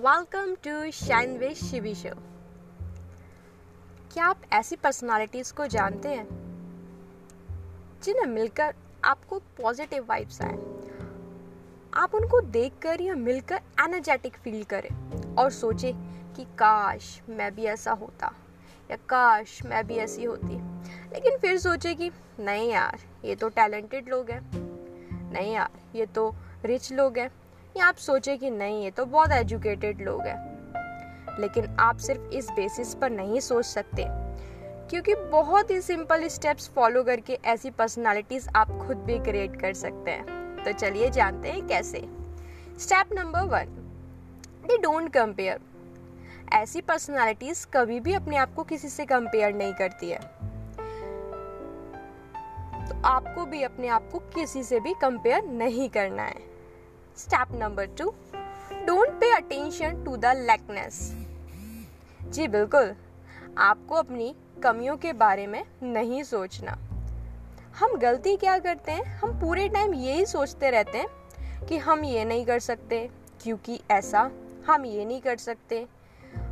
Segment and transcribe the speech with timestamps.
[0.00, 2.08] Welcome to shine with Shivi show
[4.12, 6.26] क्या आप ऐसी पर्सनालिटीज़ को जानते हैं?
[8.02, 8.74] जिन्हें मिलकर
[9.04, 10.54] आपको पॉजिटिव वाइब्स आए?
[11.94, 15.92] आप उनको देखकर या मिलकर एनर्जेटिक फील करें और सोचे
[16.36, 18.32] कि काश मैं भी ऐसा होता
[18.90, 20.54] या काश मैं भी ऐसी होती।
[21.12, 24.50] लेकिन फिर सोचे कि नहीं यार, ये तो टैलेंटेड लोग हैं।
[25.32, 27.39] नहीं यार, ये तो रिच लोग हैं।
[27.76, 32.50] या आप सोचे कि नहीं, ये तो बहुत एजुकेटेड लोग हैं। लेकिन आप सिर्फ़ इस
[32.50, 34.04] बेसिस पर नहीं सोच सकते,
[34.90, 40.10] क्योंकि बहुत ही सिंपल स्टेप्स फॉलो करके ऐसी पर्सनालिटीज आप खुद भी क्रिएट कर सकते
[40.10, 42.00] हैं। तो चलिए जानते हैं कैसे।
[42.78, 43.76] स्टेप नंबर वन
[44.66, 45.60] डी डोंट कंपेयर
[46.52, 50.20] ऐसी पर्सनालिटीज कभी भी अपने आप को किसी से कंपेयर नहीं करती है।
[52.88, 56.49] तो आपको भी, अपने आप को किसी से भी कंपेयर नहीं करना है।
[57.18, 58.14] Step number two
[58.86, 61.00] don't pay attention to the lackness
[62.22, 62.94] जी बिल्कुल,
[63.58, 66.78] आपको अपनी कमियों के बारे में नहीं सोचना।
[67.78, 69.04] हम गलती क्या करते हैं?
[69.04, 73.08] हम पूरे टाइम यही सोचते रहते हैं कि हम ये नहीं कर सकते,
[73.42, 74.30] क्योंकि ऐसा
[74.66, 75.86] हम ये नहीं कर सकते,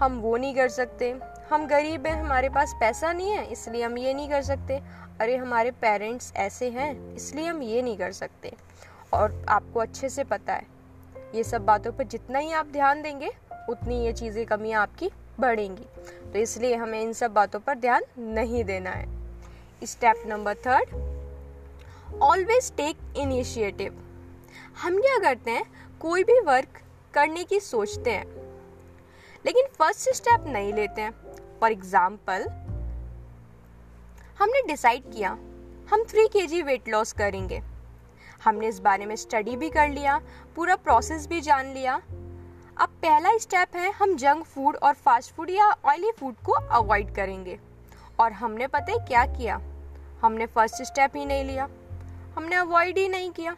[0.00, 1.10] हम वो नहीं कर सकते।
[1.50, 4.80] हम गरीब हैं, हमारे पास पैसा नहीं है, इसलिए हम ये नहीं कर सकते।
[5.20, 8.52] अरे, हमारे पेरेंट्स ऐसे हैं, इसलिए हम ये नहीं कर सकते।
[9.14, 10.66] और आपको अच्छे से पता है।
[11.34, 13.30] ये सब बातों पर जितना ही आप ध्यान देंगे,
[13.70, 15.10] उतनी ये चीज़ें कमियाँ आपकी
[15.40, 15.84] बढ़ेंगी।
[16.32, 22.72] तो इसलिए हमें इन सब बातों पर ध्यान नहीं देना है। Step number third always
[22.76, 23.98] take initiative
[24.82, 25.64] हम क्या करते हैं,
[26.00, 26.80] कोई भी वर्क
[27.14, 28.26] करने की सोचते हैं,
[29.44, 31.10] लेकिन फ़र्स्ट स्टेप नहीं लेते हैं।
[31.60, 32.46] फॉर एग्ज़ाम्पल
[34.38, 35.30] हमने डिसाइड किया,
[35.88, 37.60] हम थ्री के जी वेट लॉस करेंगे।
[38.44, 40.20] हमने इस बारे में स्टडी भी कर लिया,
[40.56, 41.94] पूरा प्रोसेस भी जान लिया।
[42.76, 47.14] अब पहला स्टेप है, हम जंक फ़ूड और फास्ट फ़ूड या ऑयली फ़ूड को अवॉइड
[47.14, 47.58] करेंगे।
[48.20, 49.60] और हमने पता है क्या किया?
[50.22, 51.68] हमने फ़र्स्ट स्टेप ही नहीं लिया।
[52.36, 53.56] हमने अवॉइड ही नहीं किया।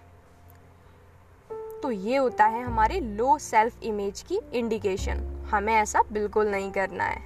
[1.82, 7.04] तो ये होता है हमारे लो सेल्फ इमेज की इंडिकेशन हमें ऐसा बिल्कुल नहीं करना
[7.04, 7.22] है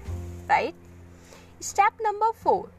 [0.46, 0.74] right
[1.62, 2.72] step number four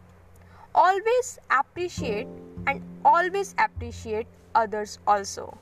[0.76, 5.54] always appreciate and always appreciate others also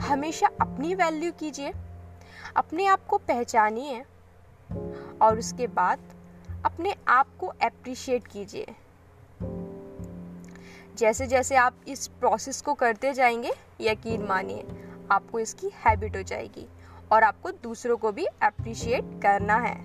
[0.00, 1.72] हमेशा अपनी वैल्यू कीजिए,
[2.56, 4.04] अपने आप को पहचानिए
[5.22, 5.98] और उसके बाद
[6.64, 8.74] अपने आप को अप्रिशिएट कीजिए।
[10.96, 14.66] जैसे जैसे आप इस प्रोसेस को करते जाएँगे, यकीन मानिए,
[15.10, 16.66] आपको इसकी हैबिट हो जाएगी
[17.12, 19.78] और आपको दूसरों को भी अप्रिशिएट करना है।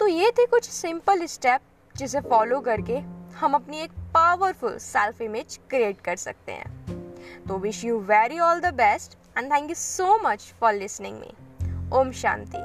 [0.00, 1.60] तो ये थे कुछ सिंपल स्टेप
[1.96, 2.98] जिसे फॉलो करके
[3.36, 8.60] हम अपनी एक पावरफुल सेल्फ इमेज क्रिएट कर सकते हैं। तो wish you very all
[8.60, 12.58] the best and thank you so much for listening me Om Shanti.